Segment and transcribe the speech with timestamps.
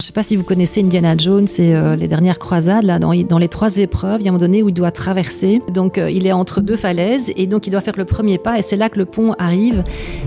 [0.00, 2.98] Je ne sais pas si vous connaissez Indiana Jones et euh, les dernières croisades, là,
[2.98, 5.62] dans, les trois épreuves, il y a un moment donné où il doit traverser.
[5.72, 8.58] Donc, euh, il est entre deux falaises et donc il doit faire le premier pas
[8.58, 9.84] et c'est là que le pont arrive.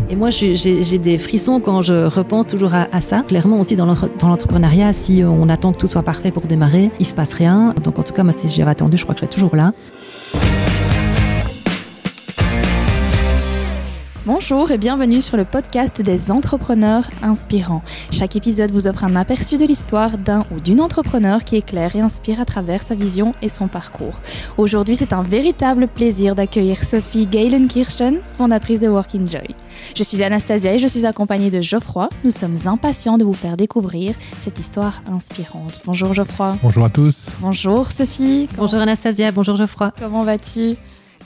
[0.09, 3.25] Et moi, j'ai des frissons quand je repense toujours à, à ça.
[3.27, 7.13] Clairement aussi dans l'entrepreneuriat, si on attend que tout soit parfait pour démarrer, il se
[7.13, 7.73] passe rien.
[7.84, 9.73] Donc, en tout cas, moi, si j'avais attendu, je crois que je toujours là.
[14.28, 17.82] Bonjour et bienvenue sur le podcast des entrepreneurs inspirants.
[18.12, 22.02] Chaque épisode vous offre un aperçu de l'histoire d'un ou d'une entrepreneur qui éclaire et
[22.02, 24.20] inspire à travers sa vision et son parcours.
[24.58, 29.48] Aujourd'hui, c'est un véritable plaisir d'accueillir Sophie Galen Kirsten, fondatrice de Work Joy.
[29.95, 32.09] Je suis Anastasia et je suis accompagnée de Geoffroy.
[32.26, 35.80] Nous sommes impatients de vous faire découvrir cette histoire inspirante.
[35.85, 36.57] Bonjour Geoffroy.
[36.62, 37.27] Bonjour à tous.
[37.40, 38.49] Bonjour Sophie.
[38.57, 39.94] Bonjour Anastasia, bonjour Geoffroy.
[39.98, 40.76] Comment vas-tu?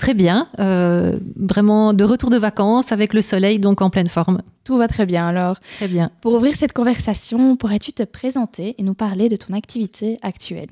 [0.01, 4.41] Très bien, euh, vraiment de retour de vacances avec le soleil, donc en pleine forme.
[4.63, 5.59] Tout va très bien alors.
[5.77, 6.09] Très bien.
[6.21, 10.69] Pour ouvrir cette conversation, pourrais-tu te présenter et nous parler de ton activité actuelle?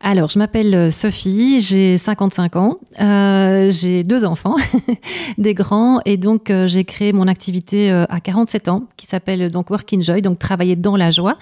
[0.00, 4.56] Alors, je m'appelle euh, Sophie, j'ai 55 ans, euh, j'ai deux enfants,
[5.38, 9.70] des grands, et donc euh, j'ai créé mon activité à 47 ans, qui s'appelle donc
[9.70, 11.38] Work Joy, donc travailler dans la joie.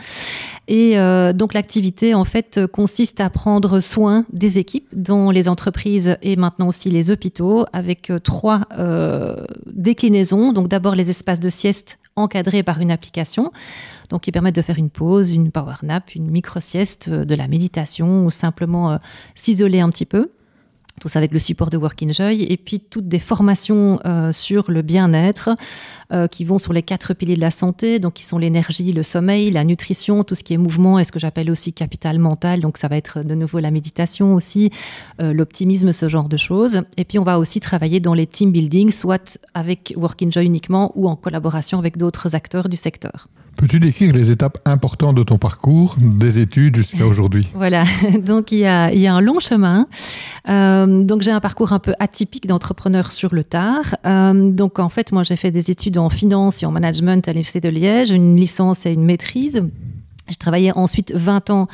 [0.67, 0.97] Et
[1.35, 6.69] donc l'activité en fait consiste à prendre soin des équipes dans les entreprises et maintenant
[6.69, 8.63] aussi les hôpitaux, avec trois
[9.67, 10.55] déclinaisons.
[10.55, 13.53] Donc d'abord les espaces de sieste encadrés par une application
[14.11, 17.49] donc qui permettent de faire une pause, une power nap, une micro-sieste, euh, de la
[17.49, 18.97] méditation ou simplement euh,
[19.35, 20.31] s'isoler un petit peu.
[21.01, 24.71] Tout ça avec le support de Work Joy et puis toutes des formations euh, sur
[24.71, 25.51] le bien-être
[26.13, 29.03] euh, qui vont sur les quatre piliers de la santé, donc qui sont l'énergie, le
[29.03, 32.61] sommeil, la nutrition, tout ce qui est mouvement et ce que j'appelle aussi capital mental.
[32.61, 34.71] Donc ça va être de nouveau la méditation aussi,
[35.21, 36.83] euh, l'optimisme, ce genre de choses.
[36.97, 40.93] Et puis on va aussi travailler dans les team building, soit avec Work Joy uniquement
[40.95, 43.29] ou en collaboration avec d'autres acteurs du secteur.
[43.57, 47.49] Peux-tu décrire les étapes importantes de ton parcours, des études jusqu'à aujourd'hui?
[47.55, 47.85] Voilà,
[48.19, 49.87] donc il y, a, il y, a, un long chemin.
[50.49, 53.97] Euh, donc j'ai un parcours un peu atypique d'entrepreneur sur le tard.
[54.07, 57.33] Euh, donc en fait, moi j'ai fait des études en finance et en management à
[57.33, 59.63] l'Université de Liège, une licence et une maîtrise.
[60.29, 61.69] J'ai travaillé ensuite 20 ans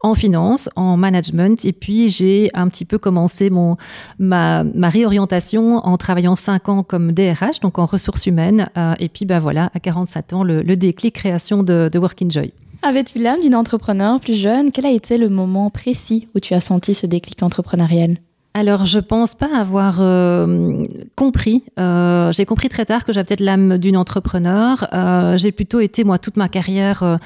[0.00, 3.76] en finance, en management, et puis j'ai un petit peu commencé mon,
[4.18, 9.24] ma, réorientation en travaillant 5 ans comme DRH, donc en ressources humaines, euh, et puis
[9.24, 12.52] ben voilà, à 47 ans, le, déclic création de, de Work Joy.
[12.82, 14.72] Avais-tu l'âme d'une entrepreneur plus jeune?
[14.72, 18.16] Quel a été le moment précis où tu as senti ce déclic entrepreneurial?
[18.54, 20.84] Alors, je pense pas avoir euh,
[21.16, 21.64] compris.
[21.78, 24.88] Euh, j'ai compris très tard que j'avais peut-être l'âme d'une entrepreneur.
[24.92, 27.16] Euh, j'ai plutôt été, moi, toute ma carrière euh,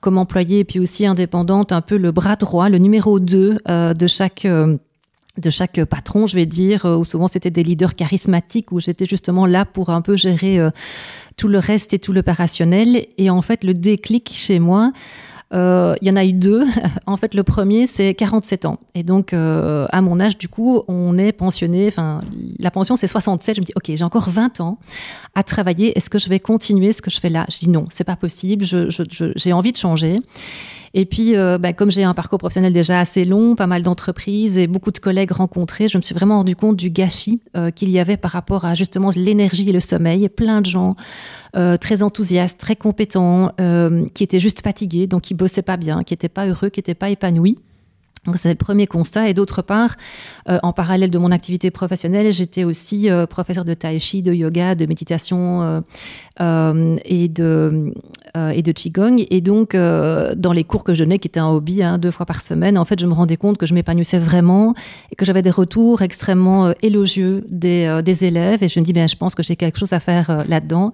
[0.00, 3.94] comme employée et puis aussi indépendante, un peu le bras droit, le numéro 2 euh,
[3.94, 4.76] de chaque euh,
[5.38, 9.44] de chaque patron, je vais dire, où souvent c'était des leaders charismatiques, où j'étais justement
[9.44, 10.58] là pour un peu gérer
[11.36, 13.04] tout le reste et tout l'opérationnel.
[13.18, 14.92] Et en fait, le déclic chez moi,
[15.54, 16.66] euh, il y en a eu deux.
[17.08, 18.80] En fait, le premier, c'est 47 ans.
[18.94, 21.86] Et donc, euh, à mon âge, du coup, on est pensionné.
[21.86, 22.20] Enfin,
[22.58, 23.54] la pension, c'est 67.
[23.56, 24.78] Je me dis, OK, j'ai encore 20 ans
[25.36, 25.96] à travailler.
[25.96, 27.46] Est-ce que je vais continuer ce que je fais là?
[27.48, 28.64] Je dis non, c'est pas possible.
[28.64, 30.20] J'ai je, je, envie de changer.
[30.98, 34.56] Et puis, euh, bah, comme j'ai un parcours professionnel déjà assez long, pas mal d'entreprises
[34.56, 37.90] et beaucoup de collègues rencontrés, je me suis vraiment rendu compte du gâchis euh, qu'il
[37.90, 40.26] y avait par rapport à justement l'énergie et le sommeil.
[40.30, 40.96] Plein de gens
[41.54, 43.52] euh, très enthousiastes, très compétents,
[44.14, 46.94] qui étaient juste fatigués, donc qui bossaient pas bien, qui n'étaient pas heureux, qui n'étaient
[46.94, 47.58] pas épanouis.
[48.26, 49.28] Donc c'est le premier constat.
[49.28, 49.96] Et d'autre part,
[50.48, 54.32] euh, en parallèle de mon activité professionnelle, j'étais aussi euh, professeur de tai chi, de
[54.32, 55.80] yoga, de méditation euh,
[56.40, 57.92] euh et de
[58.36, 59.24] euh, et de qigong.
[59.30, 62.26] Et donc dans les cours que je donnais, qui étaient un hobby, hein, deux fois
[62.26, 64.74] par semaine, en fait, je me rendais compte que je m'épanouissais vraiment
[65.12, 68.62] et que j'avais des retours extrêmement élogieux des, des élèves.
[68.62, 70.92] Et je me dis, ben, je pense que j'ai quelque chose à faire là-dedans.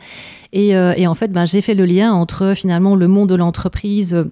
[0.53, 4.27] Et, et, en fait, ben, j'ai fait le lien entre finalement le monde de l'entreprise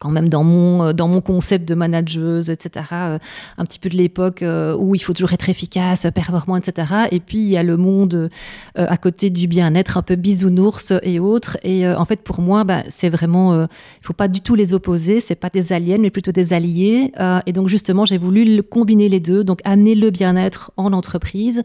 [0.00, 2.86] quand même dans mon euh, dans mon concept de manageuse, etc.
[2.92, 3.18] Euh,
[3.58, 7.06] un petit peu de l'époque euh, où il faut toujours être efficace, performant, etc.
[7.12, 8.30] Et puis il y a le monde
[8.76, 11.58] à côté du bien-être, un peu bisounours et autres.
[11.62, 13.68] Et en fait, pour moi, bah, c'est vraiment, il
[14.02, 15.20] faut pas du tout les opposer.
[15.20, 17.12] C'est pas des aliens, mais plutôt des alliés.
[17.46, 21.62] et donc justement, j'ai voulu combiner les deux, donc amener le bien-être en entreprise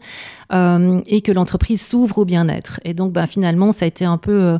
[0.52, 2.80] et que l'entreprise s'ouvre au bien-être.
[2.84, 4.58] Et donc, bah, finalement, ça a été un peu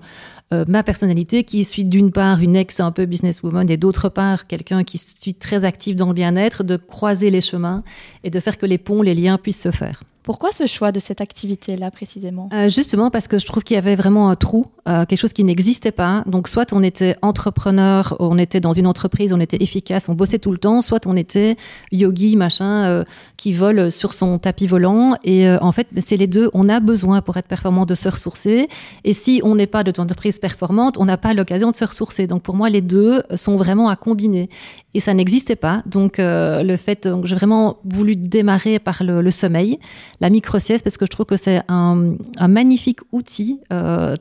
[0.53, 4.47] euh, ma personnalité qui suis d'une part une ex un peu businesswoman et d'autre part
[4.47, 7.83] quelqu'un qui suis très actif dans le bien-être, de croiser les chemins
[8.23, 10.03] et de faire que les ponts, les liens puissent se faire.
[10.27, 12.49] Pourquoi ce choix de cette activité-là précisément?
[12.53, 15.33] Euh, Justement parce que je trouve qu'il y avait vraiment un trou, euh, quelque chose
[15.33, 16.25] qui n'existait pas.
[16.27, 20.41] Donc soit on était entrepreneur, on était dans une entreprise, on était efficace, on bossait
[20.41, 21.57] tout le temps, soit on était
[21.93, 23.05] yogi, machin, euh,
[23.47, 25.15] qui vole sur son tapis volant.
[25.23, 26.51] Et en fait, c'est les deux.
[26.53, 28.69] On a besoin pour être performant de se ressourcer.
[29.05, 32.27] Et si on n'est pas de entreprise performante, on n'a pas l'occasion de se ressourcer.
[32.27, 34.51] Donc pour moi, les deux sont vraiment à combiner.
[34.95, 35.83] Et ça n'existait pas.
[35.87, 39.79] Donc le fait, donc j'ai vraiment voulu démarrer par le, sommeil,
[40.21, 42.15] la micro-sieste, parce que je trouve que c'est un,
[42.49, 43.61] magnifique outil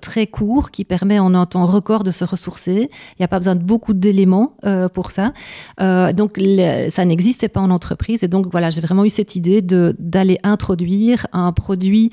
[0.01, 2.89] très court qui permet en un temps record de se ressourcer.
[3.13, 4.54] Il n'y a pas besoin de beaucoup d'éléments
[4.94, 5.33] pour ça.
[5.80, 6.39] donc
[6.89, 8.24] ça n'existait pas en entreprise.
[8.24, 12.12] Et donc voilà, j'ai vraiment eu cette idée d'aller introduire un produit,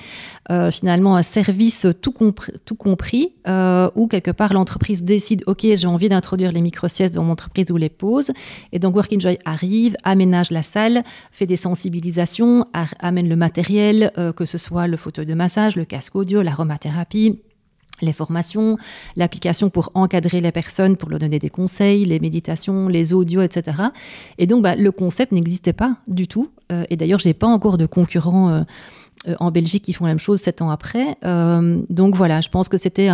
[0.50, 5.66] euh, finalement un service tout, compris, tout compris euh, où quelque part l'entreprise décide, ok,
[5.74, 8.32] j'ai envie d'introduire les micro-siestes dans mon entreprise ou les pauses.
[8.72, 12.66] Et donc Work Joy arrive, aménage la salle, fait des sensibilisations,
[12.98, 17.40] amène le matériel, euh, que ce soit le fauteuil de massage, le casque audio, l'aromathérapie
[18.02, 18.76] les formations,
[19.16, 23.78] l'application pour encadrer les personnes, pour leur donner des conseils, les méditations, les audios, etc.
[24.38, 26.50] Et donc, bah, le concept n'existait pas du tout.
[26.70, 28.62] Euh, et d'ailleurs, j'ai pas encore de concurrents euh,
[29.28, 31.16] euh, en Belgique qui font la même chose sept ans après.
[31.22, 33.08] donc voilà, je pense que c'était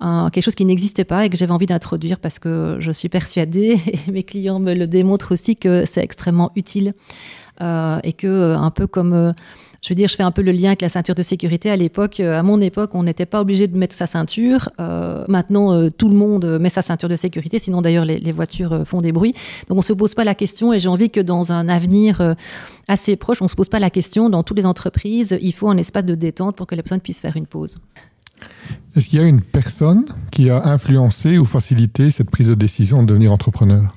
[0.00, 3.80] quelque chose qui n'existait pas et que j'avais envie d'introduire parce que je suis persuadée,
[3.86, 6.94] et mes clients me le démontrent aussi, que c'est extrêmement utile.
[7.60, 9.34] et que, un peu comme
[9.86, 11.70] je veux dire, je fais un peu le lien avec la ceinture de sécurité.
[11.70, 14.68] À l'époque, euh, à mon époque, on n'était pas obligé de mettre sa ceinture.
[14.80, 17.60] Euh, maintenant, euh, tout le monde met sa ceinture de sécurité.
[17.60, 19.32] Sinon, d'ailleurs, les, voitures font des bruits.
[19.68, 20.72] Donc, on se pose pas la question.
[20.72, 22.34] Et j'ai envie que dans un avenir
[22.88, 24.28] assez proche, on se pose pas la question.
[24.28, 27.20] Dans toutes les entreprises, il faut un espace de détente pour que les personnes puissent
[27.20, 27.78] faire une pause.
[28.96, 33.04] Est-ce qu'il y a une personne qui a influencé ou facilité cette prise de décision
[33.04, 33.94] de devenir entrepreneur?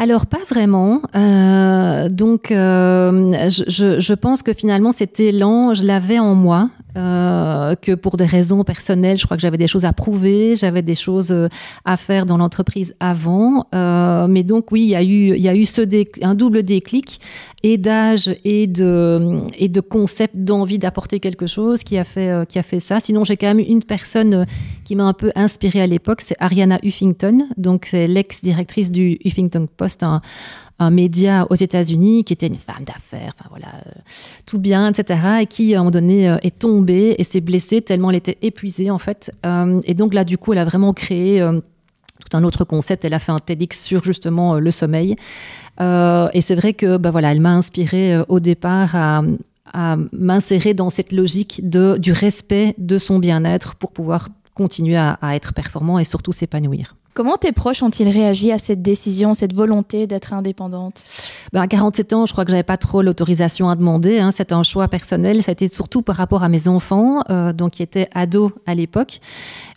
[0.00, 1.02] Alors pas vraiment.
[1.14, 6.70] Euh, donc euh, je, je, pense que finalement cet élan, je l'avais en moi.
[6.96, 10.82] Euh, que pour des raisons personnelles, je crois que j'avais des choses à prouver, j'avais
[10.82, 11.48] des choses euh,
[11.84, 13.66] à faire dans l'entreprise avant.
[13.74, 17.20] Euh, mais donc oui, il y a eu, un double déclic
[17.62, 23.00] et d'âge et de concept d'envie d'apporter quelque chose qui a fait ça.
[23.00, 24.46] Sinon, j'ai quand même une personne
[24.84, 29.68] qui m'a un peu inspirée à l'époque, c'est Ariana Huffington, donc c'est l'ex-directrice du Huffington
[29.76, 30.04] Post,
[30.80, 33.90] un média aux États-Unis qui était une femme d'affaires, enfin voilà, euh,
[34.46, 35.20] tout bien, etc.
[35.42, 38.38] Et qui, à un moment donné, euh, est tombée et s'est blessée tellement elle était
[38.42, 39.30] épuisée, en fait.
[39.44, 41.46] Euh, et donc là, du coup, elle a vraiment créé
[42.18, 43.04] tout un autre concept.
[43.04, 45.16] Elle a fait un TEDx sur justement le sommeil.
[45.80, 49.22] et c'est vrai que, bah voilà, elle m'a inspirée au départ à,
[50.12, 55.54] m'insérer dans cette logique de, du respect de son bien-être pour pouvoir continuer à être
[55.54, 56.96] performant et surtout s'épanouir.
[57.12, 61.02] Comment tes proches ont-ils réagi à cette décision, cette volonté d'être indépendante?
[61.52, 64.20] Ben, À 47 ans, je crois que j'avais pas trop l'autorisation à demander.
[64.20, 64.30] Hein.
[64.30, 65.42] C'était un choix personnel.
[65.42, 68.76] Ça a été surtout par rapport à mes enfants, euh, donc qui étaient ados à
[68.76, 69.18] l'époque.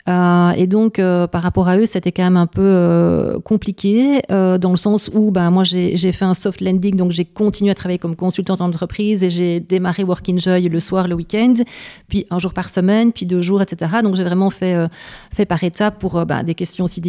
[0.10, 4.72] Euh, et donc, euh, par rapport à eux, c'était quand même un peu compliqué, dans
[4.72, 7.98] le sens où bah, moi, j'ai fait un soft landing, donc j'ai continué à travailler
[7.98, 11.54] comme consultante en entreprise et j'ai démarré Work Joy le soir, le week-end,
[12.10, 13.92] puis un jour par semaine, puis deux jours, etc.
[14.04, 14.76] Donc, j'ai vraiment fait,
[15.34, 17.02] fait par étapes pour bah, des questions aussi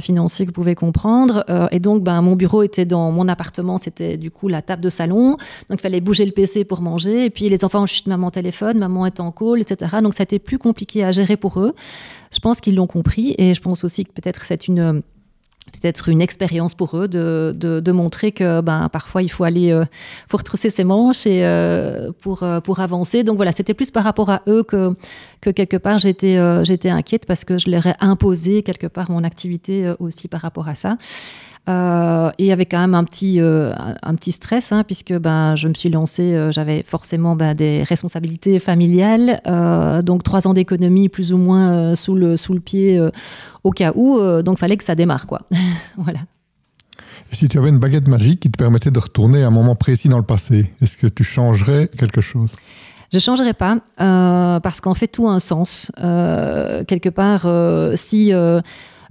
[0.00, 1.44] financier que vous pouvez comprendre.
[1.70, 4.88] et donc, bah, mon bureau était dans mon appartement, c'était du coup la table de
[4.88, 5.30] salon.
[5.68, 7.26] Donc, il fallait bouger le PC pour manger.
[7.26, 9.96] Et puis, les enfants, chut, maman téléphone, maman est en call, etc.
[10.02, 11.74] Donc, ça a été plus compliqué à gérer pour eux.
[12.32, 15.02] Je pense qu'ils l'ont compris et je pense aussi que peut-être c'est une
[15.70, 19.84] peut-être une expérience pour eux de, de, montrer que ben, parfois il faut aller euh,
[20.28, 23.24] faut retrousser ses manches et, euh, pour, euh, pour avancer.
[23.24, 24.94] Donc voilà, c'était plus par rapport à eux que,
[25.40, 29.24] que quelque part j'étais j'étais inquiète parce que je leur ai imposé quelque part mon
[29.24, 30.96] activité aussi par rapport à ça.
[31.68, 35.68] Euh, et avec quand même un petit, euh, un petit stress, hein, puisque ben, je
[35.68, 39.40] me suis lancée, euh, j'avais forcément ben, des responsabilités familiales,
[40.04, 43.00] donc trois ans d'économie plus ou moins sous, le, sous le pied
[43.64, 45.26] au cas où, donc fallait que ça démarre.
[45.26, 45.40] quoi.
[45.96, 46.20] voilà.
[47.32, 50.08] si tu avais une baguette magique qui te permettait de retourner à un moment précis
[50.08, 52.50] dans le passé, est-ce que tu changerais quelque chose?
[53.12, 55.92] Je changerais pas parce qu'en fait tout a un sens.
[55.96, 57.46] quelque part,
[57.96, 58.32] si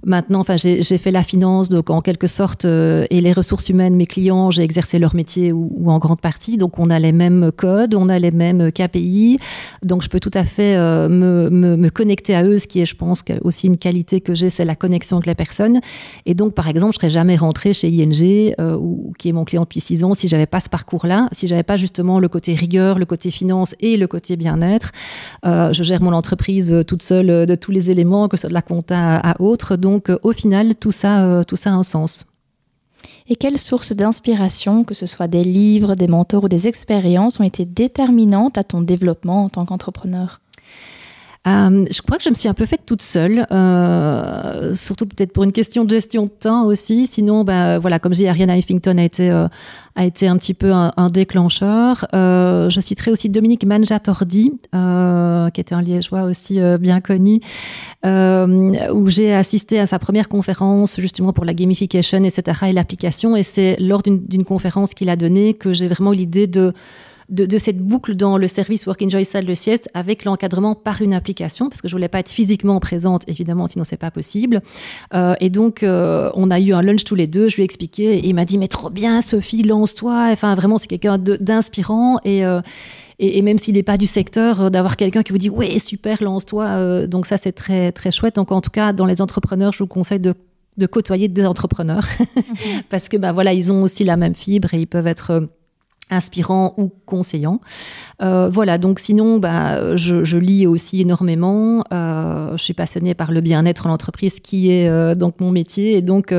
[0.02, 3.94] Maintenant, enfin, j'ai fait la finance, donc en quelque sorte, euh, et les ressources humaines,
[3.94, 6.56] mes clients, j'ai exercé leur métier ou, en grande partie.
[6.56, 9.38] Donc, on a les mêmes codes, on a les mêmes KPI.
[9.84, 12.96] Donc, je peux tout à fait euh, me, connecter à eux, ce qui est, je
[12.96, 15.80] pense, aussi une qualité que j'ai, c'est la connexion avec les personnes.
[16.24, 19.44] Et donc, par exemple, je serais jamais rentrée chez ING, euh, ou, qui est mon
[19.44, 22.54] client depuis six ans, si j'avais pas ce parcours-là, si j'avais pas justement le côté
[22.54, 24.92] rigueur, le côté finance et le côté bien-être.
[25.44, 28.62] je gère mon entreprise toute seule de tous les éléments, que ce soit de la
[28.62, 29.76] compta à, à autre.
[29.76, 32.26] Donc, euh, au final, tout ça, euh, tout ça a un sens.
[33.28, 37.44] Et quelles sources d'inspiration, que ce soit des livres, des mentors ou des expériences, ont
[37.44, 40.40] été déterminantes à ton développement en tant qu'entrepreneur?
[41.48, 45.32] Euh, je crois que je me suis un peu faite toute seule, euh, surtout peut-être
[45.32, 47.06] pour une question de gestion de temps aussi.
[47.06, 49.48] Sinon, bah, voilà, comme j'ai Ariane Huffington a été euh,
[49.96, 52.06] a été un petit peu un, déclencheur.
[52.12, 57.40] je citerai aussi Dominique Manjatordi, qui était un liégeois aussi bien connu,
[58.04, 62.68] où j'ai assisté à sa première conférence justement pour la gamification, etc.
[62.68, 63.34] et l'application.
[63.34, 66.72] Et c'est lors d'une conférence qu'il a donnée que j'ai vraiment l'idée de
[67.30, 71.14] de, cette boucle dans le service Work Enjoy Salle de sieste avec l'encadrement par une
[71.14, 74.60] application, parce que je voulais pas être physiquement présente, évidemment, sinon c'est pas possible.
[75.14, 77.64] Euh, et donc, euh, on a eu un lunch tous les deux, je lui ai
[77.64, 80.28] expliqué, et il m'a dit, mais trop bien, Sophie, lance-toi.
[80.32, 82.18] Enfin, vraiment, c'est quelqu'un d'inspirant.
[82.24, 82.60] Et, euh,
[83.18, 87.06] et, même s'il n'est pas du secteur, d'avoir quelqu'un qui vous dit, ouais, super, lance-toi.
[87.06, 88.36] donc ça, c'est très, très chouette.
[88.36, 90.34] Donc, en tout cas, dans les entrepreneurs, je vous conseille de
[90.78, 92.06] de côtoyer des entrepreneurs
[92.90, 95.50] parce que bah voilà ils ont aussi la même fibre et ils peuvent être
[96.10, 97.60] inspirant ou conseillant.
[98.22, 101.84] Euh, voilà, donc sinon, bah, je, lis aussi énormément.
[101.92, 105.96] Euh, je suis passionnée par le bien-être en entreprise, qui est euh, donc mon métier.
[105.96, 106.34] Et donc,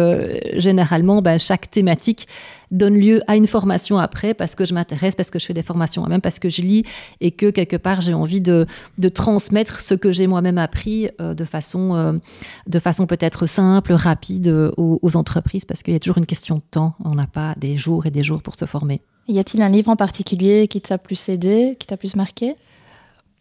[0.55, 2.27] généralement, bah, chaque thématique
[2.71, 5.61] donne lieu à une formation après, parce que je m'intéresse, parce que je fais des
[5.61, 6.83] formations moi-même, parce que je lis,
[7.19, 8.65] et que quelque part, j'ai envie de,
[9.13, 12.19] transmettre ce que j'ai moi-même appris de façon,
[12.67, 14.47] de façon peut-être simple, rapide
[14.77, 16.95] aux, aux entreprises, parce qu'il y a toujours une question de temps.
[17.03, 19.01] On n'a pas des jours et des jours pour se former.
[19.27, 22.55] Y a-t-il un livre en particulier qui t'a plus aidé, qui t'a plus marqué?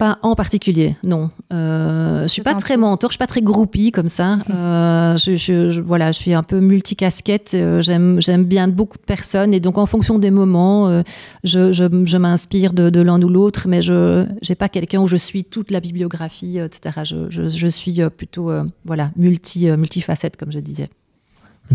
[0.00, 1.30] Pas en particulier, non.
[1.52, 4.38] Euh, je suis pas très mentor, je suis pas très groupie comme ça.
[4.50, 7.52] Euh, je, voilà, je suis un peu multicasquette.
[7.54, 11.02] Euh, j'aime, j'aime bien beaucoup de personnes et donc en fonction des moments, euh,
[11.44, 15.16] je, je, m'inspire de, de l'un ou l'autre, mais je n'ai pas quelqu'un où je
[15.16, 17.00] suis toute la bibliographie, etc.
[17.04, 18.52] Je, je suis plutôt
[18.84, 20.90] voilà multi multifacette comme je disais.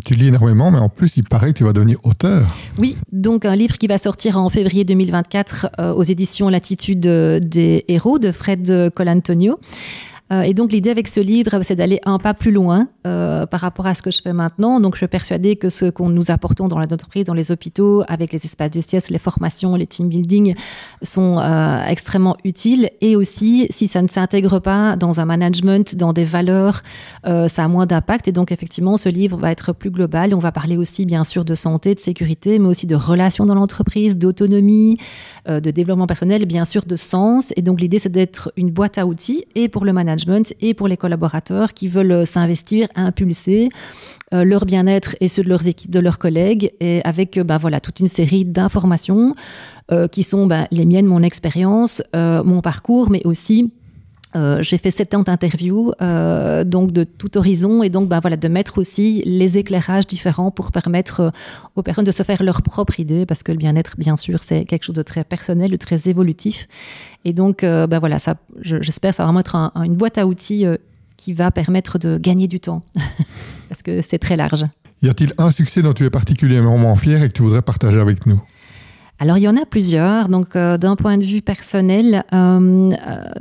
[0.03, 2.47] Tu lis énormément, mais en plus, il paraît que tu vas devenir auteur.
[2.77, 7.85] Oui, donc un livre qui va sortir en février 2024 euh, aux éditions Latitude des
[7.87, 9.59] héros de Fred Colantonio.
[10.31, 13.59] Euh, et donc l'idée avec ce livre, c'est d'aller un pas plus loin euh, par
[13.59, 14.79] rapport à ce que je fais maintenant.
[14.79, 18.33] Donc je suis persuadée que ce qu'on nous apportons dans l'entreprise, dans les hôpitaux, avec
[18.33, 20.55] les espaces de sieste, les formations, les team building,
[21.03, 22.89] sont euh, extrêmement utiles.
[23.01, 26.81] Et aussi, si ça ne s'intègre pas dans un management, dans des valeurs,
[27.23, 28.27] ça a moins d'impact.
[28.27, 30.33] Et donc effectivement, ce livre va être plus global.
[30.33, 33.55] On va parler aussi bien sûr de santé, de sécurité, mais aussi de relations dans
[33.55, 34.97] l'entreprise, d'autonomie,
[35.47, 37.53] de développement personnel, bien sûr de sens.
[37.55, 40.14] Et donc l'idée, c'est d'être une boîte à outils et pour le management
[40.61, 43.69] et pour les collaborateurs qui veulent euh, s'investir, impulser
[44.33, 47.99] euh, leur bien-être et ceux de leurs de leurs collègues, et avec bah, voilà, toute
[47.99, 49.35] une série d'informations
[50.11, 53.71] qui sont bah, les miennes, mon expérience, mon parcours, mais aussi
[54.59, 55.93] j'ai fait 70 interviews
[56.65, 60.71] donc de tout horizon et donc bah, voilà de mettre aussi les éclairages différents pour
[60.71, 61.31] permettre
[61.75, 64.65] aux personnes de se faire leur propre idée parce que le bien-être bien sûr c'est
[64.65, 66.67] quelque chose de très personnel, de très évolutif
[67.25, 68.17] et donc, euh, bah voilà,
[68.61, 70.77] j'espère que ça va vraiment être une boîte à outils euh,
[71.17, 72.83] qui va permettre de gagner du temps,
[73.69, 74.63] parce que c'est très large.
[75.01, 78.27] Y a-t-il un succès dont tu es particulièrement fier et que tu voudrais partager avec
[78.27, 78.39] nous?
[79.19, 80.29] Alors il y en a plusieurs.
[80.29, 82.23] Donc euh, d'un point de vue personnel,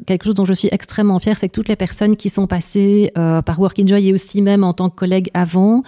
[0.06, 3.12] quelque chose dont je suis extrêmement fière, c'est que toutes les personnes qui sont passées
[3.14, 5.82] par Work Enjoy et aussi même en tant que collègue avant,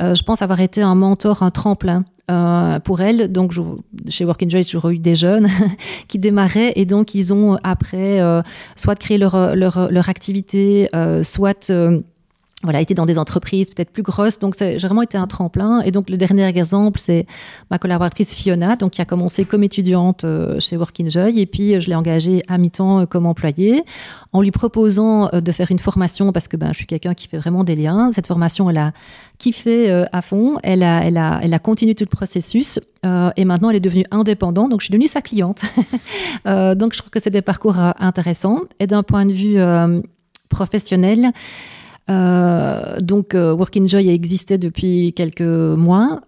[0.00, 3.30] je pense avoir été un mentor, un tremplin euh, pour elles.
[3.30, 3.62] Donc, je,
[4.08, 5.46] chez Work Enjoy, j'ai eu des jeunes
[6.08, 8.42] qui démarraient et donc ils ont après euh,
[8.74, 11.72] soit créé leur, leur, leur activité, euh, soit
[12.62, 14.38] voilà, été dans des entreprises peut-être plus grosses.
[14.38, 15.82] Donc, j'ai vraiment été un tremplin.
[15.82, 17.26] Et donc, le dernier exemple, c'est
[17.70, 20.24] ma collaboratrice Fiona, donc, qui a commencé comme étudiante
[20.58, 21.38] chez Work Enjoy.
[21.38, 23.84] Et puis, je l'ai engagée à mi-temps comme employée
[24.32, 27.38] en lui proposant de faire une formation parce que ben, je suis quelqu'un qui fait
[27.38, 28.10] vraiment des liens.
[28.12, 28.92] Cette formation, elle a
[29.38, 30.58] kiffé euh, à fond.
[30.62, 33.80] Elle a, elle, a, elle a continué tout le processus euh, et maintenant elle est
[33.80, 34.70] devenue indépendante.
[34.70, 35.62] Donc je suis devenue sa cliente.
[36.46, 38.60] Euh, donc je trouve que c'est des parcours intéressants.
[38.78, 39.58] Et d'un point de vue
[40.48, 41.32] professionnel,
[42.08, 46.20] donc, Work Enjoy a existé depuis quelques mois.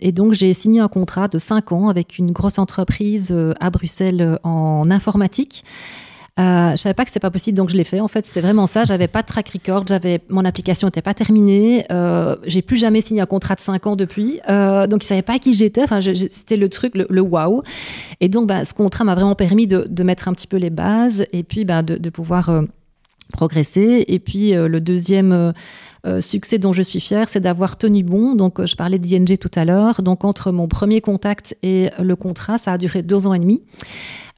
[0.00, 4.38] et donc, j'ai signé un contrat de 5 ans avec une grosse entreprise à Bruxelles
[4.42, 5.64] en informatique.
[6.38, 8.00] Euh, je savais pas que c'était pas possible, donc je l'ai fait.
[8.00, 8.84] En fait, c'était vraiment ça.
[8.84, 11.84] J'avais pas de track record, j'avais mon application n'était pas terminée.
[11.90, 15.22] Euh, j'ai plus jamais signé un contrat de 5 ans depuis, euh, donc ils savaient
[15.22, 15.82] pas qui j'étais.
[15.82, 17.62] Enfin, c'était le truc, le, le wow.
[18.20, 20.70] Et donc, bah, ce contrat m'a vraiment permis de, de, mettre un petit peu les
[20.70, 22.62] bases et puis bah, de, de pouvoir euh,
[23.32, 24.04] progresser.
[24.08, 25.52] Et puis euh, le deuxième
[26.06, 28.34] euh, succès dont je suis fière, c'est d'avoir tenu bon.
[28.34, 30.02] Donc, je parlais d'ING tout à l'heure.
[30.02, 33.62] Donc, entre mon premier contact et le contrat, ça a duré deux ans et demi.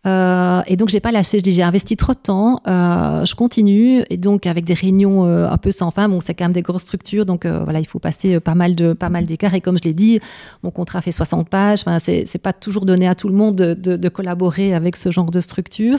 [0.07, 3.35] Euh, et donc j'ai pas lâché, je dis j'ai investi trop de temps, euh, je
[3.35, 6.55] continue et donc avec des réunions euh, un peu sans fin, bon c'est quand même
[6.55, 9.53] des grosses structures donc euh, voilà il faut passer pas mal de pas mal d'écarts
[9.53, 10.19] et comme je l'ai dit
[10.63, 13.75] mon contrat fait 60 pages, enfin c'est pas toujours donné à tout le monde de,
[13.75, 15.99] de, de collaborer avec ce genre de structure.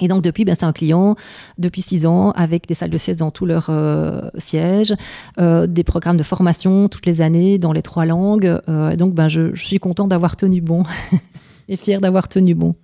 [0.00, 1.16] Et donc depuis, ben, c'est un client
[1.58, 3.70] depuis six ans avec des salles de siège dans tous leurs
[4.38, 4.94] sièges,
[5.38, 8.60] des programmes de formation toutes les années dans les trois langues.
[8.96, 10.84] donc ben, je, je suis content d'avoir tenu bon
[11.68, 12.74] et fier d'avoir tenu bon.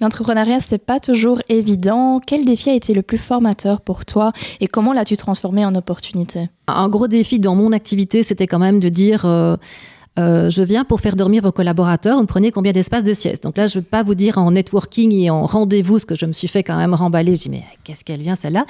[0.00, 2.20] L'entrepreneuriat, c'est pas toujours évident.
[2.24, 6.48] Quel défi a été le plus formateur pour toi et comment l'as-tu transformé en opportunité?
[6.66, 9.24] Un gros défi dans mon activité, c'était quand même de dire
[10.18, 13.44] euh, je viens pour faire dormir vos collaborateurs, vous me prenez combien d'espace de sieste?
[13.44, 16.14] Donc là, je ne vais pas vous dire en networking et en rendez-vous ce que
[16.14, 17.34] je me suis fait quand même remballer.
[17.34, 18.66] Je dis, mais qu'est-ce qu'elle vient celle-là?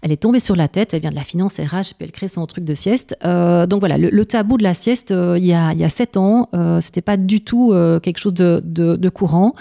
[0.00, 2.28] Elle est tombée sur la tête, elle vient de la finance RH, puis elle crée
[2.28, 3.16] son truc de sieste.
[3.24, 6.48] Euh, donc voilà, le, tabou de la sieste, euh, il, y a, sept ans,
[6.80, 9.54] c'était pas du tout quelque chose de, courant.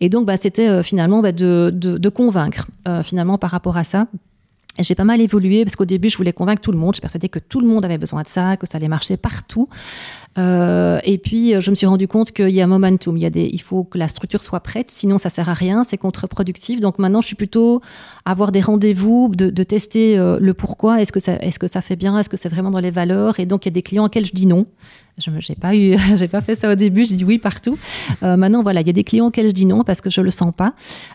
[0.00, 2.68] Et donc, bah, c'était finalement bah, de convaincre,
[3.02, 4.06] finalement, par rapport à ça.
[4.78, 6.94] J'ai pas mal évolué parce qu'au début, je voulais convaincre tout le monde.
[6.94, 9.68] Je persuadais que tout le monde avait besoin de ça, que ça allait marcher partout.
[10.38, 13.16] Euh, et puis, je me suis rendu compte qu'il y a un momentum.
[13.16, 15.54] Il, y a des, il faut que la structure soit prête, sinon ça sert à
[15.54, 16.80] rien, c'est contre-productif.
[16.80, 17.80] Donc maintenant, je suis plutôt
[18.24, 21.00] à avoir des rendez-vous, de, de tester euh, le pourquoi.
[21.00, 22.18] Est-ce que, ça, est-ce que ça fait bien?
[22.18, 23.40] Est-ce que c'est vraiment dans les valeurs?
[23.40, 24.66] Et donc, il y a des clients auxquels je dis non.
[25.18, 27.78] Je n'ai pas, eu, j'ai pas fait ça au début, j'ai dit oui partout.
[28.22, 30.20] Euh, maintenant, voilà, il y a des clients auxquels je dis non parce que je
[30.20, 30.74] le sens pas.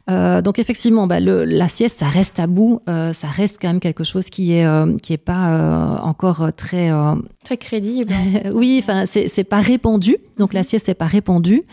[0.09, 2.81] Euh, donc, effectivement, bah, le, la sieste, ça reste à bout.
[2.89, 6.51] Euh, ça reste quand même quelque chose qui est, euh, qui est pas euh, encore
[6.55, 6.91] très.
[7.43, 8.13] Très crédible.
[8.53, 10.17] oui, enfin, c'est, pas répandu.
[10.37, 11.63] Donc, la sieste, c'est pas répandu.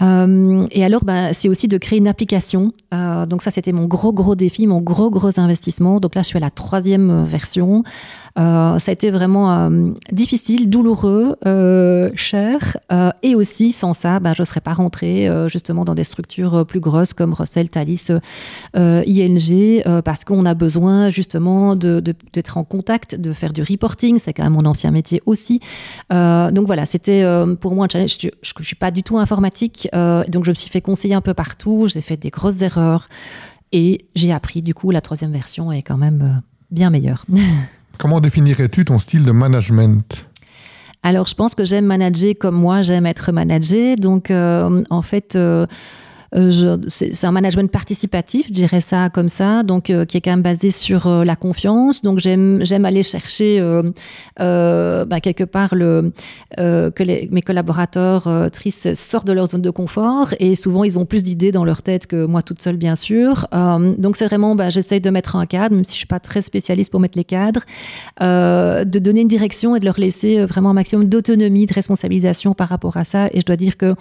[0.00, 2.72] Euh, et alors, bah, c'est aussi de créer une application.
[2.92, 6.00] Euh, donc ça, c'était mon gros, gros défi, mon gros, gros investissement.
[6.00, 7.84] Donc là, je suis à la troisième version.
[8.38, 12.78] Euh, ça a été vraiment euh, difficile, douloureux, euh, cher.
[13.22, 16.80] et aussi, sans ça, bah, je ne serais pas rentrée justement dans des structures plus
[16.80, 18.10] grosses comme Russell, Thalys,
[18.74, 24.18] ING, parce qu'on a besoin justement d'être en contact, de faire du reporting.
[24.18, 25.60] C'est quand même mon ancien métier aussi.
[26.10, 27.24] donc voilà, c'était
[27.60, 28.16] pour moi un challenge.
[28.20, 29.88] Je ne suis pas du tout informatique.
[29.92, 31.88] donc je me suis fait conseiller un peu partout.
[31.88, 33.08] J'ai fait des grosses erreurs.
[33.74, 37.24] Et j'ai appris, du coup, la troisième version est quand même bien meilleure.
[37.98, 40.26] Comment définirais-tu ton style de management?
[41.02, 43.96] Alors, je pense que j'aime manager comme moi, j'aime être managé.
[43.96, 45.66] Donc, euh, en fait, euh,
[46.34, 50.30] euh, c'est un management participatif, je dirais ça comme ça, donc euh, qui est quand
[50.30, 52.02] même basé sur euh, la confiance.
[52.02, 53.60] Donc j'aime aller chercher
[54.38, 56.12] bah, quelque part le
[56.56, 61.22] que mes collaborateurs tristes sortent de leur zone de confort et souvent ils ont plus
[61.22, 63.46] d'idées dans leur tête que moi toute seule bien sûr.
[63.52, 66.40] donc c'est vraiment bah, j'essaye de mettre un cadre, même si je suis pas très
[66.40, 67.62] spécialiste pour mettre les cadres,
[68.20, 72.68] de donner une direction et de leur laisser vraiment un maximum d'autonomie, de responsabilisation par
[72.68, 73.28] rapport à ça.
[73.32, 73.94] Et je dois dire que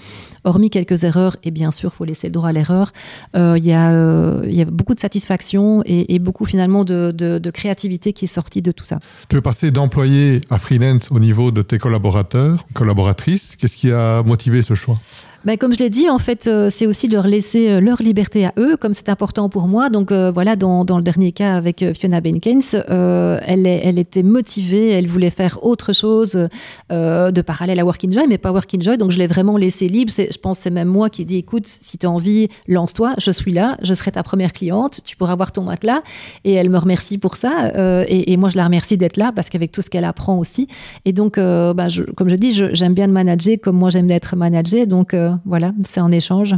[0.44, 2.94] hormis quelques erreurs et bien sûr faut laisser c'est le droit à l'erreur.
[3.36, 8.26] Euh, il y, euh, y, a beaucoup de satisfaction et, beaucoup finalement de, créativité qui
[8.26, 9.00] est sortie de tout ça.
[9.28, 13.56] Tu veux passer d'employé à freelance au niveau de tes collaborateurs, collaboratrices.
[13.58, 14.96] Qu'est-ce qui a motivé ce choix?
[15.44, 18.02] Ben, comme je l'ai dit, en fait, euh, c'est aussi de leur laisser euh, leur
[18.02, 19.90] liberté à eux, comme c'est important pour moi.
[19.90, 24.22] Donc euh, voilà, dans, dans, le dernier cas avec Fiona Benkens, euh, elle, elle était
[24.22, 26.48] motivée, elle voulait faire autre chose
[26.90, 28.98] de parallèle à Work Enjoy, mais pas Work Enjoy.
[28.98, 30.12] Donc je l'ai vraiment laissé libre.
[30.16, 33.52] Je pense c'est même moi qui dis, écoute, si tu as envie, lance-toi, je suis
[33.52, 36.02] là, je serai ta première cliente, tu pourras avoir ton matelas.
[36.44, 37.72] Et elle me remercie pour ça.
[38.08, 40.68] Et, moi, je la remercie d'être là parce qu'avec tout ce qu'elle apprend aussi.
[41.06, 44.36] Et donc, ben, je, comme je dis, j'aime bien de manager comme moi j'aime d'être
[44.36, 44.86] managée.
[44.86, 46.56] Donc voilà, c'est en échange.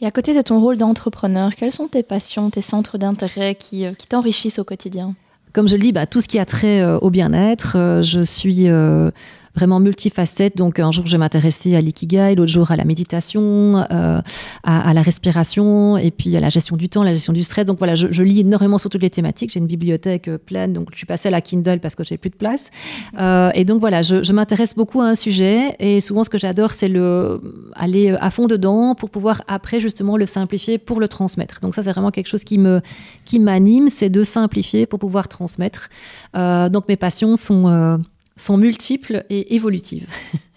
[0.00, 3.86] Et à côté de ton rôle d'entrepreneur, quelles sont tes passions, tes centres d'intérêt qui,
[3.96, 5.14] qui t'enrichissent au quotidien?
[5.52, 7.74] Comme je le dis, bah, tout ce qui a trait euh, au bien-être.
[7.76, 9.10] Euh, je suis euh,
[9.54, 10.56] vraiment multifacette.
[10.56, 14.20] Donc, un jour, je vais m'intéresser à l'ikigai, l'autre jour à la méditation, euh,
[14.62, 17.64] à, la respiration, et puis à la gestion du temps, la gestion du stress.
[17.64, 19.52] Donc, voilà, je, lis énormément sur toutes les thématiques.
[19.52, 22.16] J'ai une bibliothèque euh, pleine, donc je suis passée à la Kindle parce que j'ai
[22.16, 22.70] plus de place.
[23.18, 26.72] Euh, et donc, voilà, je, m'intéresse beaucoup à un sujet, et souvent, ce que j'adore,
[26.72, 27.40] c'est le
[27.74, 31.60] aller à fond dedans pour pouvoir après, justement, le simplifier pour le transmettre.
[31.60, 32.80] Donc, ça, c'est vraiment quelque chose qui me
[33.26, 35.90] qui m'anime, c'est de simplifier pour pouvoir transmettre.
[36.34, 38.00] Donc, mes passions sont
[38.36, 40.06] sont multiples et évolutives.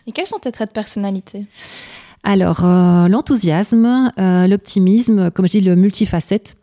[0.07, 1.45] Et quels sont tes traits de personnalité?
[2.23, 6.57] Alors, euh, l'enthousiasme, euh, l'optimisme, comme je dis, le multifacette,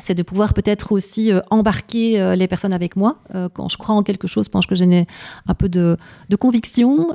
[0.00, 3.18] c'est de pouvoir peut-être aussi euh, embarquer euh, les personnes avec moi.
[3.34, 5.06] Euh, quand je crois en quelque chose, je pense que j'ai
[5.46, 5.96] un peu de,
[6.28, 7.08] de conviction.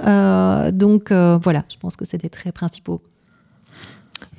[0.71, 3.01] donc voilà, je pense que c'est des traits principaux.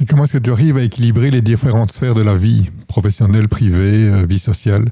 [0.00, 3.48] Et comment est-ce que tu arrives à équilibrer les différentes sphères de la vie, professionnelle,
[3.48, 4.86] privée, vie sociale?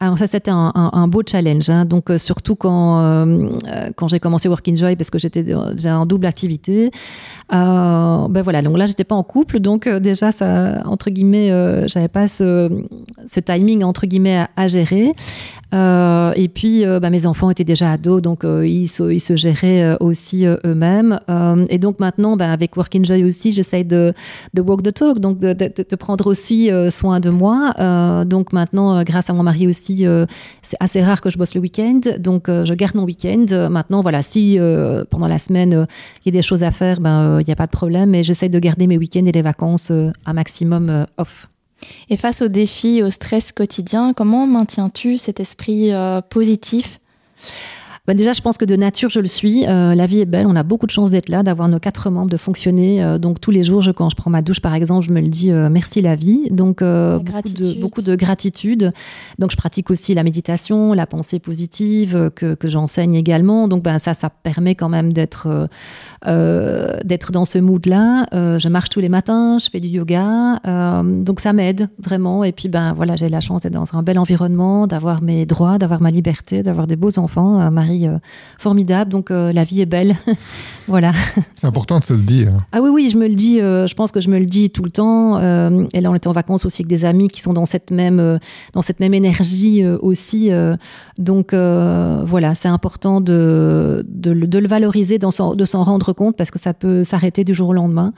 [0.00, 1.70] Alors ça, c'était un, beau challenge.
[1.70, 1.84] Hein.
[1.84, 3.48] Donc, euh, surtout quand, euh,
[3.96, 6.90] quand j'ai commencé Work Enjoy, parce que j'étais en double activité.
[7.52, 9.60] Euh, ben voilà, donc là, j'étais pas en couple.
[9.60, 12.70] Donc, euh, déjà, ça, entre guillemets, euh, j'avais pas ce,
[13.26, 15.12] ce, timing, entre guillemets, à gérer.
[15.72, 19.96] Euh, et puis, euh, bah, mes enfants étaient déjà ados, donc euh, ils, se, géraient
[20.00, 21.18] aussi eux-mêmes.
[21.68, 24.12] et donc maintenant, bah, avec Work Joy aussi, j'essaye de,
[24.56, 27.74] walk the talk, donc de, de, de prendre aussi soin de moi.
[28.24, 30.06] donc maintenant, grâce à mon mari aussi,
[30.62, 33.46] c'est assez rare que je bosse le week-end, donc je garde mon week-end.
[33.70, 34.58] Maintenant, voilà, si
[35.10, 35.86] pendant la semaine
[36.24, 38.22] il y a des choses à faire, ben il n'y a pas de problème, mais
[38.22, 41.48] j'essaye de garder mes week-ends et les vacances un maximum off.
[42.10, 47.00] Et face aux défis, au stress quotidien, comment maintiens-tu cet esprit euh, positif?
[48.06, 49.66] Bah déjà, je pense que de nature, je le suis.
[49.66, 50.46] Euh, la vie est belle.
[50.46, 53.02] On a beaucoup de chance d'être là, d'avoir nos quatre membres, de fonctionner.
[53.02, 55.22] Euh, donc, tous les jours, je, quand je prends ma douche, par exemple, je me
[55.22, 56.50] le dis euh, merci la vie.
[56.50, 58.92] Donc, beaucoup, de, beaucoup de gratitude.
[59.38, 63.68] Donc, je pratique aussi la méditation, la pensée positive que, que j'enseigne également.
[63.68, 65.70] Donc, ben, ça, ça permet quand même d'être
[66.24, 68.26] d'être dans ce mood-là.
[68.32, 70.60] je marche tous les matins, je fais du yoga.
[71.04, 72.44] donc, ça m'aide vraiment.
[72.44, 75.78] Et puis, ben, voilà, j'ai la chance d'être dans un bel environnement, d'avoir mes droits,
[75.78, 77.70] d'avoir ma liberté, d'avoir des beaux enfants.
[77.70, 78.18] Marie euh,
[78.58, 79.10] formidable.
[79.10, 80.14] Donc euh, la vie est belle.
[80.88, 81.12] voilà.
[81.54, 82.50] C'est important de se le dire.
[82.72, 83.60] Ah oui, oui, je me le dis.
[83.60, 85.38] Euh, je pense que je me le dis tout le temps.
[85.38, 88.38] et là, on était en vacances aussi avec des amis qui sont dans cette même,
[88.72, 90.50] dans cette même énergie aussi.
[91.18, 95.30] donc voilà, c'est important de, de, de, le valoriser, de
[95.64, 98.12] s'en rendre compte parce que ça peut s'arrêter du jour au lendemain.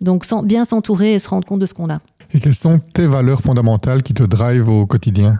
[0.00, 2.00] Donc sans, bien s'entourer et se rendre compte de ce qu'on a.
[2.32, 5.38] Et quelles sont tes valeurs fondamentales qui te drivent au quotidien?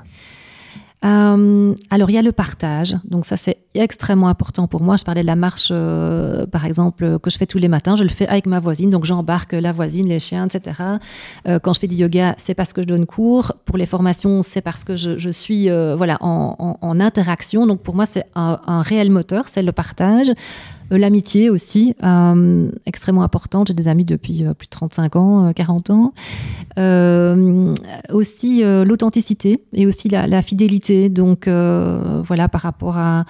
[1.05, 2.97] Euh, alors, il y a le partage.
[3.05, 4.97] Donc, ça, c'est extrêmement important pour moi.
[4.97, 7.95] Je parlais de la marche, euh, par exemple, que je fais tous les matins.
[7.95, 8.89] Je le fais avec ma voisine.
[8.89, 10.81] Donc, j'embarque la voisine, les chiens, etc.
[11.47, 13.53] Euh, quand je fais du yoga, c'est parce que je donne cours.
[13.67, 17.67] Pour les formations, c'est parce que je, je suis voilà, en, en, en, interaction.
[17.67, 20.31] Donc, pour moi, c'est un, un réel moteur, c'est le partage.
[20.93, 23.69] Euh, l'amitié aussi, euh, extrêmement importante.
[23.69, 26.13] J'ai des amis depuis euh, plus de 35 ans, 40 ans.
[28.11, 31.09] aussi l'authenticité et aussi la, fidélité.
[31.09, 33.25] Donc voilà, par rapport à,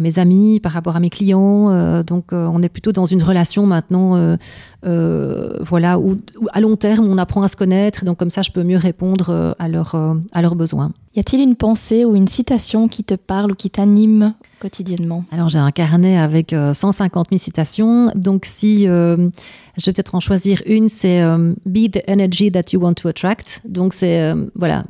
[0.00, 2.02] mes amis, par rapport à mes clients.
[2.02, 4.36] Donc, on est plutôt dans une relation maintenant,
[4.82, 8.04] voilà, où, où, à long terme, on apprend à se connaître.
[8.04, 9.94] Donc, comme ça, je peux mieux répondre à, leur,
[10.32, 10.92] à leurs besoins.
[11.14, 14.34] Y a-t-il une pensée ou une citation qui te parle ou qui t'anime?
[14.60, 18.10] Quotidiennement Alors, j'ai un carnet avec 150 000 citations.
[18.14, 19.30] Donc, si je
[19.86, 21.22] vais peut-être en choisir une, c'est
[21.66, 23.60] Be the energy that you want to attract.
[23.64, 24.84] Donc, c'est, voilà,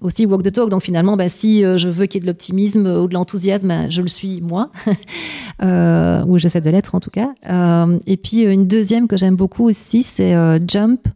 [0.00, 0.70] aussi walk the talk.
[0.70, 3.68] Donc finalement, bah, si euh, je veux qu'il y ait de l'optimisme ou de l'enthousiasme,
[3.68, 4.70] bah, je le suis moi,
[5.62, 7.32] euh, ou j'essaie de l'être en tout cas.
[7.48, 11.06] Euh, et puis une deuxième que j'aime beaucoup aussi, c'est euh, jump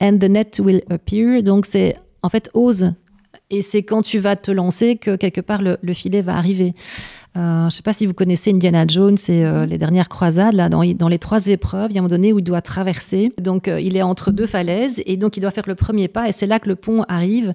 [0.00, 1.42] and the net will appear.
[1.42, 2.92] Donc c'est en fait ose.
[3.50, 6.74] Et c'est quand tu vas te lancer que quelque part le, le filet va arriver.
[7.36, 10.54] Euh, je ne sais pas si vous connaissez Indiana Jones et euh, les dernières croisades.
[10.54, 12.62] Là, dans, dans, les trois épreuves, il y a un moment donné où il doit
[12.62, 13.32] traverser.
[13.38, 16.28] Donc, euh, il est entre deux falaises et donc il doit faire le premier pas.
[16.28, 17.52] Et c'est là que le pont arrive.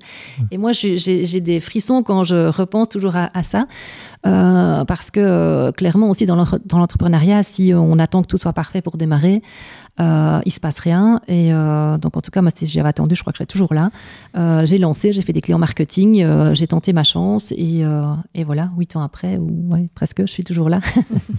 [0.51, 3.67] Et moi, j'ai des frissons quand je repense toujours à, à ça.
[4.25, 8.81] Euh, parce que euh, clairement aussi dans l'entrepreneuriat, si on attend que tout soit parfait
[8.81, 9.41] pour démarrer,
[9.99, 11.19] euh, il se passe rien.
[11.27, 13.45] Et euh, donc en tout cas, moi, si j'avais attendu, je crois que je serais
[13.45, 13.91] toujours là.
[14.65, 17.83] J'ai lancé, j'ai fait des clients marketing, j'ai tenté ma chance et,
[18.33, 20.79] et, voilà, huit ans après, ou presque, je suis toujours là.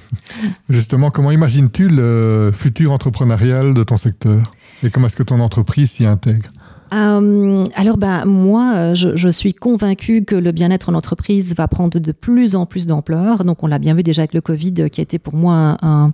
[0.69, 4.43] Justement, comment imagines-tu le futur entrepreneurial de ton secteur?
[4.83, 6.51] Et comment est-ce que ton entreprise s'y intègre?
[6.93, 11.99] Euh, alors, ben, moi, je, je, suis convaincue que le bien-être en entreprise va prendre
[11.99, 13.45] de plus en plus d'ampleur.
[13.45, 16.13] Donc, on l'a bien vu déjà avec le Covid, qui a été pour moi un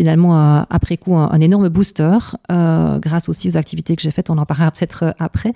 [0.00, 2.16] finalement euh, après coup un, énorme booster
[2.50, 4.30] euh, grâce aussi aux activités que j'ai faites.
[4.30, 5.52] On en parlera peut-être euh, après.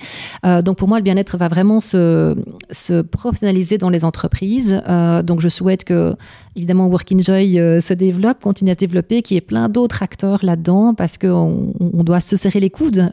[0.63, 2.37] Donc pour moi, le bien-être va vraiment se,
[2.71, 4.83] se professionnaliser dans les entreprises.
[5.25, 6.15] Donc je souhaite que
[6.57, 10.03] évidemment Work Joy euh, se développe, continue à se développer, qu'il y ait plein d'autres
[10.03, 13.11] acteurs là-dedans parce qu'on on doit se serrer les coudes.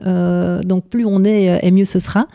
[0.65, 2.27] donc plus on est, et mieux ce sera.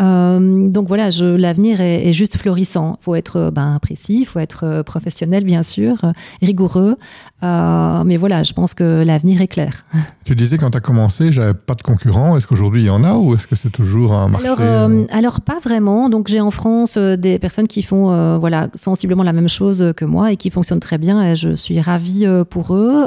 [0.00, 2.96] Euh, donc voilà, l'avenir est, est, juste florissant.
[3.00, 6.00] Il faut être ben, précis, il faut être professionnel, bien sûr,
[6.42, 6.96] rigoureux.
[7.42, 9.84] Euh, mais voilà, je pense que l'avenir est clair.
[10.30, 12.36] Tu disais quand tu as commencé, j'avais pas de concurrents.
[12.36, 15.04] Est-ce qu'aujourd'hui il y en a ou est-ce que c'est toujours un marché alors, euh,
[15.10, 16.08] alors pas vraiment.
[16.08, 19.92] Donc j'ai en France euh, des personnes qui font euh, voilà sensiblement la même chose
[19.96, 21.20] que moi et qui fonctionnent très bien.
[21.32, 23.06] Et je suis ravie euh, pour eux.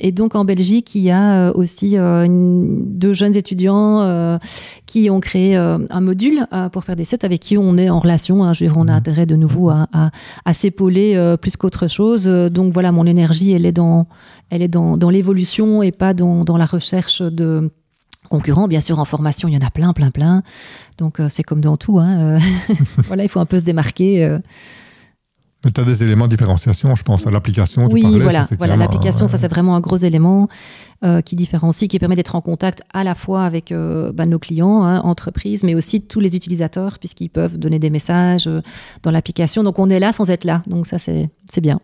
[0.00, 4.38] et donc en Belgique, il y a aussi une, deux jeunes étudiants
[4.86, 8.44] qui ont créé un module pour faire des sets avec qui on est en relation.
[8.44, 8.52] Hein.
[8.52, 10.10] Je veux dire, on a intérêt de nouveau à, à,
[10.44, 12.26] à s'épauler plus qu'autre chose.
[12.26, 14.06] Donc voilà, mon énergie, elle est dans,
[14.50, 17.70] elle est dans, dans l'évolution et pas dans, dans la recherche de
[18.28, 18.68] concurrents.
[18.68, 20.42] Bien sûr, en formation, il y en a plein, plein, plein.
[20.98, 21.98] Donc, euh, c'est comme dans tout.
[21.98, 22.38] Hein.
[22.98, 24.38] voilà, il faut un peu se démarquer.
[25.58, 25.64] Euh.
[25.64, 27.88] Mais tu as des éléments de différenciation, je pense, à l'application.
[27.90, 30.48] Oui, parlais, voilà, ça, voilà l'application, euh, ça c'est vraiment un gros élément
[31.04, 34.38] euh, qui différencie, qui permet d'être en contact à la fois avec euh, bah, nos
[34.38, 38.62] clients, hein, entreprises, mais aussi tous les utilisateurs, puisqu'ils peuvent donner des messages euh,
[39.02, 39.62] dans l'application.
[39.64, 41.80] Donc on est là sans être là, donc ça c'est c'est bien.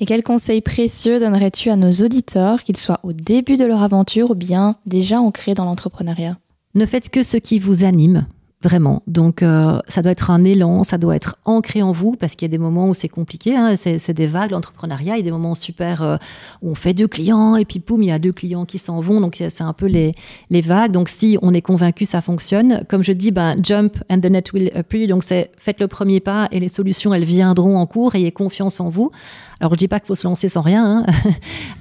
[0.00, 4.30] Et quels conseils précieux donnerais-tu à nos auditeurs, qu'ils soient au début de leur aventure
[4.30, 6.38] ou bien déjà ancrés dans l'entrepreneuriat?
[6.74, 8.26] Ne faites que ce qui vous anime.
[8.60, 9.04] Vraiment.
[9.06, 12.46] Donc, euh, ça doit être un élan, ça doit être ancré en vous, parce qu'il
[12.46, 15.24] y a des moments où c'est compliqué, hein, c'est des vagues, l'entrepreneuriat, il y a
[15.24, 16.16] des moments super euh,
[16.62, 19.00] où on fait deux clients, et puis poum, il y a deux clients qui s'en
[19.00, 20.12] vont, donc c'est un peu les,
[20.50, 20.90] les vagues.
[20.90, 22.82] Donc, si on est convaincu, ça fonctionne.
[22.88, 26.18] Comme je dis, ben, jump and the net will appear, donc c'est faites le premier
[26.18, 29.12] pas et les solutions, elles viendront en cours, ayez confiance en vous.
[29.60, 31.06] Alors, je dis pas qu'il faut se lancer sans rien, hein.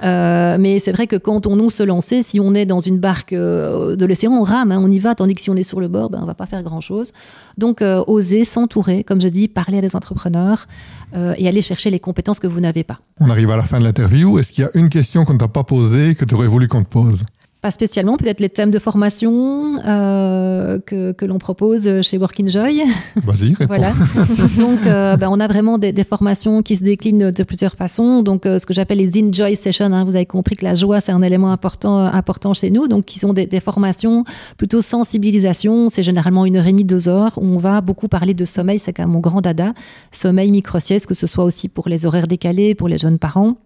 [0.03, 2.99] Euh, mais c'est vrai que quand on ose se lancer, si on est dans une
[2.99, 5.79] barque de l'océan, on rame, hein, on y va, tandis que si on est sur
[5.79, 7.13] le bord, ben, on va pas faire grand-chose.
[7.57, 10.67] Donc, euh, oser s'entourer, comme je dis, parler à des entrepreneurs
[11.15, 12.99] euh, et aller chercher les compétences que vous n'avez pas.
[13.19, 14.39] On arrive à la fin de l'interview.
[14.39, 16.67] Est-ce qu'il y a une question qu'on ne t'a pas posée que tu aurais voulu
[16.67, 17.23] qu'on te pose?
[17.67, 22.81] Pas spécialement, peut-être les thèmes de formation euh, que, que l'on propose chez Work Enjoy.
[23.17, 23.65] Vas-y, réponds.
[23.67, 23.91] Voilà.
[24.57, 28.23] Donc, euh, ben, on a vraiment des, des formations qui se déclinent de plusieurs façons.
[28.23, 29.87] Donc, euh, ce que j'appelle les enjoy sessions.
[29.87, 32.87] hein, vous avez compris que la joie, c'est un élément important, important chez nous.
[32.87, 34.23] Donc, qui sont des, des formations
[34.55, 35.89] plutôt sensibilisation.
[35.89, 37.33] C'est généralement une heure et demie, deux heures.
[37.35, 38.79] Où on va beaucoup parler de sommeil.
[38.79, 39.73] C'est quand même mon grand dada.
[40.13, 43.57] Sommeil, micro-sieste, que ce soit aussi pour les horaires décalés, pour les jeunes parents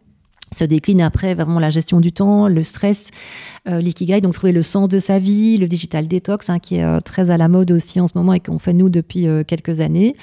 [0.54, 3.10] se décline après vraiment la gestion du temps, le stress,
[3.70, 6.84] euh, l'ikigai, donc trouver le sens de sa vie, le digital detox, hein, qui est
[6.84, 9.44] euh, très à la mode aussi en ce moment et qu'on fait nous depuis euh,
[9.44, 10.16] quelques années.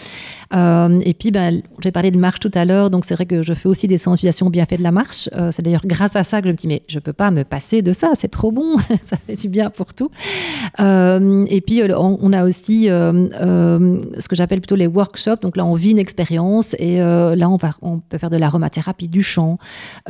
[0.50, 3.54] Et puis, ben, j'ai parlé de marche tout à l'heure, donc c'est vrai que je
[3.54, 5.28] fais aussi des sensibilisations bienfaits de la marche.
[5.50, 7.82] C'est d'ailleurs grâce à ça que je me dis, mais je peux pas me passer
[7.82, 10.10] de ça, c'est trop bon, ça fait du bien pour tout.
[10.78, 15.90] Et puis, on, a aussi ce que j'appelle plutôt les workshops, donc là, on vit
[15.90, 17.50] une expérience et là,
[17.82, 19.58] on peut faire de l'aromathérapie, du chant,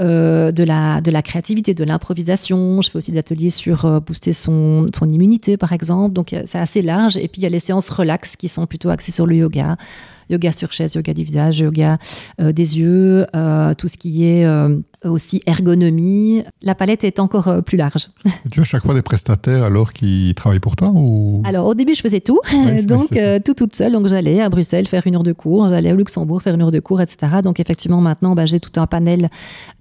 [0.09, 2.81] euh, de, la, créativité, de l'improvisation.
[2.83, 6.15] Je fais aussi des ateliers sur euh, booster son, immunité, par exemple.
[6.15, 7.17] Donc, euh, c'est assez large.
[7.17, 9.77] Et puis, il y a les séances relax qui sont plutôt axées sur le yoga.
[10.31, 11.97] Yoga sur chaise, yoga du visage, yoga
[12.39, 13.25] des yeux,
[13.79, 14.47] tout ce qui est
[15.05, 16.43] aussi ergonomie.
[16.63, 18.09] La palette est encore euh, plus large.
[18.27, 21.43] Et tu as chaque fois des prestataires alors qui travaillent pour toi ou...
[21.45, 23.93] Alors au début je faisais tout, Oui, donc euh, tout toute seule.
[23.93, 26.73] Donc j'allais à Bruxelles faire une heure de cours, j'allais au Luxembourg faire une heure
[26.73, 27.43] de cours, etc.
[27.43, 29.31] Donc effectivement maintenant bah, j'ai tout un panel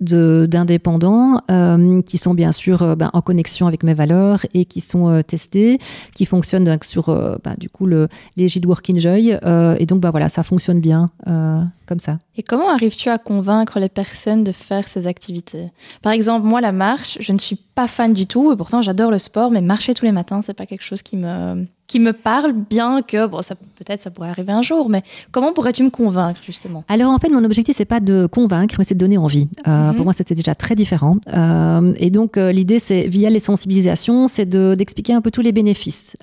[0.01, 4.65] de d'indépendants euh, qui sont bien sûr euh, bah, en connexion avec mes valeurs et
[4.65, 5.79] qui sont euh, testés,
[6.15, 9.37] qui fonctionnent donc, sur euh, bah, du coup le l'égide Work Enjoy.
[9.43, 12.19] Euh, et donc bah voilà ça fonctionne bien euh, comme ça.
[12.35, 15.71] Et comment arrives-tu à convaincre les personnes de faire ces activités.
[16.01, 19.11] Par exemple, moi, la marche, je ne suis pas fan du tout, et pourtant j'adore
[19.11, 22.11] le sport, mais marcher tous les matins, c'est pas quelque chose qui me, qui me
[22.13, 25.89] parle, bien que, bon, ça peut-être ça pourrait arriver un jour, mais comment pourrais-tu me
[25.89, 26.83] convaincre, justement?
[26.87, 29.47] Alors en fait, mon objectif c'est pas de convaincre, mais c'est de donner envie.
[29.67, 29.95] Euh, Mhm.
[29.95, 31.17] Pour moi, c'était déjà très différent.
[31.33, 35.41] Euh, et donc euh, l'idée, c'est via les sensibilisations, c'est de d'expliquer un peu tous
[35.41, 36.15] les bénéfices.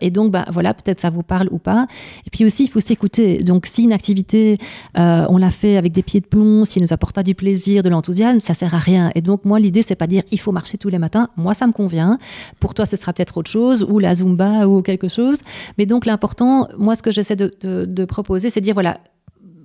[0.00, 1.86] Et donc, bah voilà, peut-être ça vous parle ou pas.
[2.26, 3.42] Et puis aussi, il faut s'écouter.
[3.42, 4.58] Donc, si une activité,
[4.94, 7.82] on l'a fait avec des pieds de plomb, s'il ne nous apporte pas du plaisir,
[7.82, 9.10] de l'enthousiasme, ça sert à rien.
[9.14, 11.28] Et donc moi, l'idée, c'est pas dire il faut marcher tous les matins.
[11.36, 12.18] Moi, ça me convient.
[12.60, 15.38] Pour toi, ce sera peut-être autre chose, ou la zumba, ou quelque chose.
[15.78, 18.98] Mais donc l'important, moi, ce que j'essaie de, proposer, c'est de dire voilà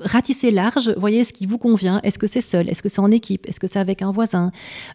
[0.01, 1.99] ratissez large, voyez ce qui vous convient.
[2.03, 2.69] Est-ce que c'est seul?
[2.69, 3.45] Est-ce que c'est en équipe?
[3.49, 4.51] Est-ce que c'est avec un voisin?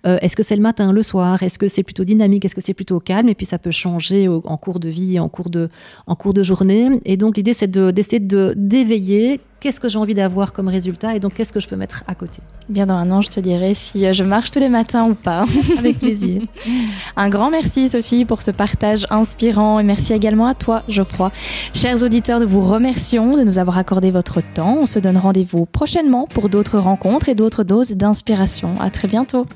[0.06, 1.42] Euh, Est-ce que c'est le matin, le soir?
[1.42, 2.46] Est-ce que c'est plutôt dynamique?
[2.46, 3.28] Est-ce que c'est plutôt calme?
[3.28, 5.68] Et puis ça peut changer en cours de vie, en cours de,
[6.06, 6.88] en cours de journée.
[7.04, 11.16] Et donc l'idée c'est de- d'essayer de d'éveiller qu'est-ce que j'ai envie d'avoir comme résultat
[11.16, 12.40] et donc qu'est-ce que je peux mettre à côté.
[12.68, 15.14] Bien dans un an, je te dirai si euh, je marche tous les matins ou
[15.14, 15.46] pas.
[15.78, 16.42] Avec plaisir.
[17.16, 21.32] Un grand merci Sophie pour ce partage inspirant et merci également à toi Geoffroy.
[21.72, 24.76] Chers auditeurs, nous vous remercions de nous avoir accordé votre temps.
[24.80, 28.78] On se donne rendez-vous prochainement pour d'autres rencontres et d'autres doses d'inspiration.
[28.82, 29.46] À très bientôt.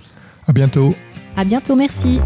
[0.46, 0.94] À bientôt.
[1.36, 2.20] à bientôt, merci.